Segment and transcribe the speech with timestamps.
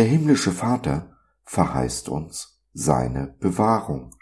[0.00, 1.14] Der himmlische Vater
[1.44, 4.16] verheißt uns seine Bewahrung.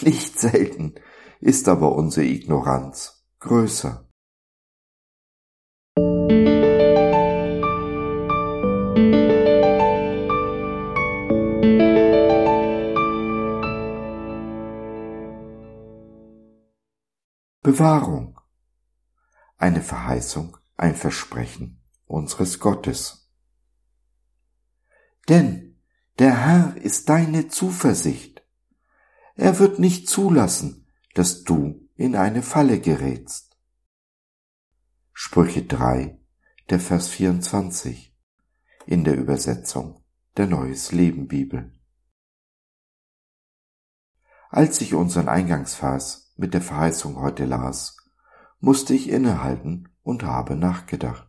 [0.00, 0.94] Nicht selten
[1.40, 4.08] ist aber unsere Ignoranz größer.
[17.60, 18.38] Bewahrung.
[19.56, 23.23] Eine Verheißung, ein Versprechen unseres Gottes.
[25.28, 25.76] Denn
[26.18, 28.46] der Herr ist deine Zuversicht.
[29.34, 33.56] Er wird nicht zulassen, dass du in eine Falle gerätst.
[35.12, 36.18] Sprüche 3,
[36.70, 38.14] der Vers 24
[38.86, 40.04] in der Übersetzung
[40.36, 41.72] der Neues Leben Bibel.
[44.50, 47.96] Als ich unseren Eingangsvers mit der Verheißung heute las,
[48.60, 51.28] musste ich innehalten und habe nachgedacht.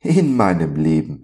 [0.00, 1.22] In meinem Leben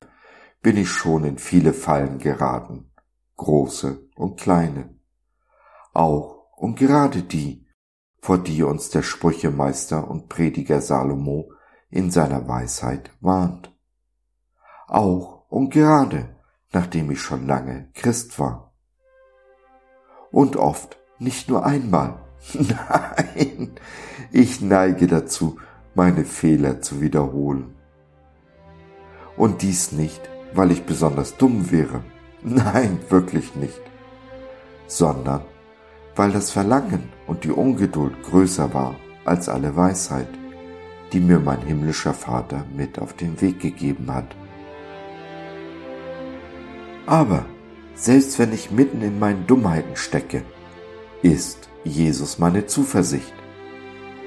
[0.63, 2.91] bin ich schon in viele Fallen geraten,
[3.37, 4.95] große und kleine,
[5.93, 7.67] auch und gerade die,
[8.21, 11.53] vor die uns der Sprüchemeister und Prediger Salomo
[11.91, 13.77] in seiner Weisheit warnt.
[14.87, 16.37] Auch und gerade,
[16.73, 18.73] nachdem ich schon lange Christ war.
[20.31, 22.23] Und oft, nicht nur einmal,
[22.55, 23.73] Nein,
[24.31, 25.59] ich neige dazu,
[25.95, 27.75] meine Fehler zu wiederholen.
[29.37, 32.03] Und dies nicht, weil ich besonders dumm wäre.
[32.43, 33.81] Nein, wirklich nicht.
[34.87, 35.43] Sondern
[36.17, 40.29] weil das Verlangen und die Ungeduld größer war als alle Weisheit,
[41.13, 44.37] die mir mein himmlischer Vater mit auf den Weg gegeben hat.
[47.07, 47.45] Aber
[47.95, 50.43] selbst wenn ich mitten in meinen Dummheiten stecke,
[51.23, 53.33] ist Jesus meine Zuversicht.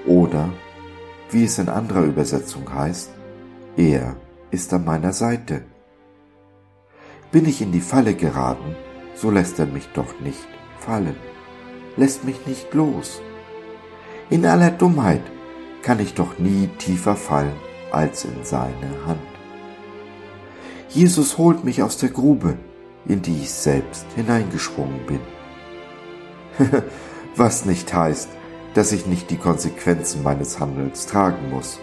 [0.05, 0.49] Oder,
[1.31, 3.11] wie es in anderer Übersetzung heißt,
[3.77, 4.15] er
[4.51, 5.63] ist an meiner Seite.
[7.35, 8.78] Bin ich in die Falle geraten,
[9.13, 10.47] so lässt er mich doch nicht
[10.79, 11.18] fallen,
[11.97, 13.22] lässt mich nicht los.
[14.29, 15.22] In aller Dummheit
[15.81, 17.57] kann ich doch nie tiefer fallen
[17.91, 19.19] als in seine Hand.
[20.88, 22.56] Jesus holt mich aus der Grube,
[23.06, 25.19] in die ich selbst hineingesprungen bin.
[27.35, 28.29] was nicht heißt,
[28.75, 31.79] dass ich nicht die Konsequenzen meines Handels tragen muss.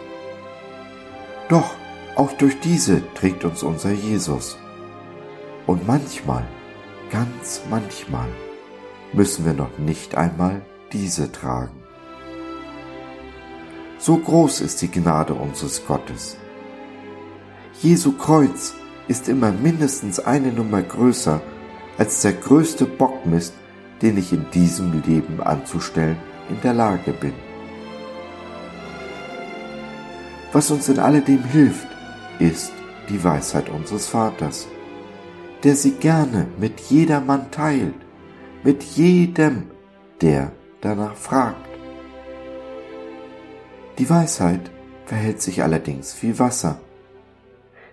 [1.50, 1.74] Doch
[2.16, 4.56] auch durch diese trägt uns unser Jesus.
[5.66, 6.44] Und manchmal,
[7.10, 8.28] ganz manchmal,
[9.12, 10.62] müssen wir noch nicht einmal
[10.92, 11.82] diese tragen.
[13.98, 16.36] So groß ist die Gnade unseres Gottes.
[17.80, 18.74] Jesu Kreuz
[19.08, 21.40] ist immer mindestens eine Nummer größer
[21.98, 23.54] als der größte Bockmist,
[24.00, 26.16] den ich in diesem Leben anzustellen
[26.48, 27.34] in der Lage bin.
[30.52, 31.86] Was uns in alledem hilft,
[32.38, 32.72] ist
[33.08, 34.66] die Weisheit unseres Vaters,
[35.64, 37.94] der sie gerne mit jedermann teilt,
[38.64, 39.70] mit jedem,
[40.20, 41.68] der danach fragt.
[43.98, 44.70] Die Weisheit
[45.04, 46.80] verhält sich allerdings wie Wasser.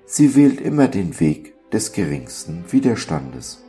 [0.06, 3.64] Sie wählt immer den Weg des geringsten Widerstandes.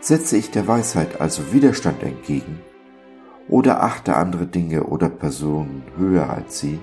[0.00, 2.60] Setze ich der Weisheit also Widerstand entgegen
[3.48, 6.78] oder achte andere Dinge oder Personen höher als sie,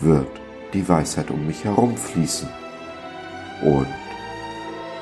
[0.00, 0.28] wird
[0.72, 2.48] die Weisheit um mich herum fließen
[3.62, 3.86] und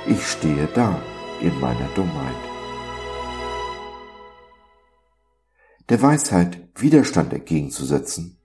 [0.09, 1.01] ich stehe da
[1.41, 2.35] in meiner Dummheit.
[5.89, 8.39] Der Weisheit Widerstand entgegenzusetzen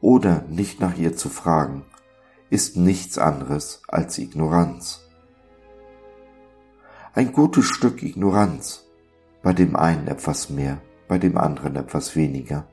[0.00, 1.84] oder nicht nach ihr zu fragen,
[2.50, 5.06] ist nichts anderes als Ignoranz
[7.16, 8.84] ein gutes Stück Ignoranz,
[9.42, 12.68] bei dem einen etwas mehr, bei dem anderen etwas weniger,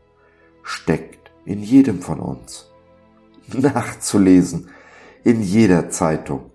[0.64, 2.70] steckt in jedem von uns.
[3.54, 4.70] Nachzulesen
[5.24, 6.52] in jeder Zeitung,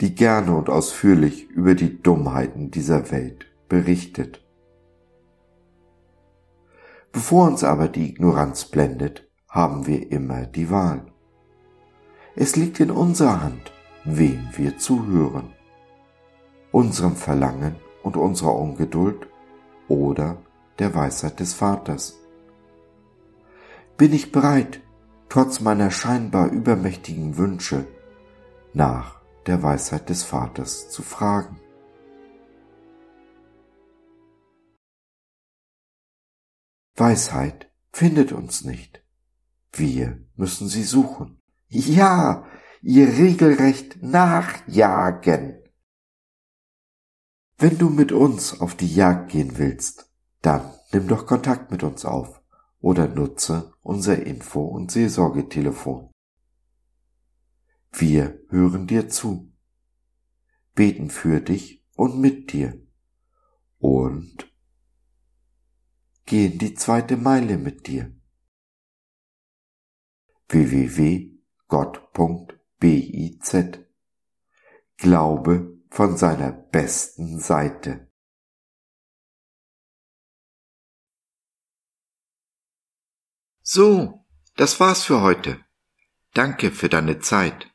[0.00, 4.44] die gerne und ausführlich über die Dummheiten dieser Welt berichtet.
[7.12, 11.06] Bevor uns aber die Ignoranz blendet, haben wir immer die Wahl.
[12.36, 13.72] Es liegt in unserer Hand,
[14.04, 15.52] wem wir zuhören
[16.70, 19.26] unserem Verlangen und unserer Ungeduld
[19.88, 20.38] oder
[20.78, 22.18] der Weisheit des Vaters?
[23.96, 24.80] Bin ich bereit,
[25.28, 27.86] trotz meiner scheinbar übermächtigen Wünsche
[28.72, 29.17] nach
[29.48, 31.58] der Weisheit des Vaters zu fragen.
[36.94, 39.02] Weisheit findet uns nicht.
[39.72, 41.40] Wir müssen sie suchen.
[41.68, 42.46] Ja,
[42.82, 45.62] ihr regelrecht nachjagen.
[47.56, 50.12] Wenn du mit uns auf die Jagd gehen willst,
[50.42, 52.42] dann nimm doch Kontakt mit uns auf
[52.80, 56.07] oder nutze unser Info- und Seelsorgetelefon.
[58.00, 59.52] Wir hören dir zu,
[60.74, 62.80] beten für dich und mit dir
[63.78, 64.54] und
[66.24, 68.14] gehen die zweite Meile mit dir.
[70.46, 71.38] www.gott.biz
[74.96, 78.12] Glaube von seiner besten Seite.
[83.62, 84.24] So,
[84.54, 85.64] das war's für heute.
[86.32, 87.74] Danke für deine Zeit.